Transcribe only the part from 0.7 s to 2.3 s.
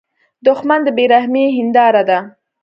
د بې رحمۍ هینداره ده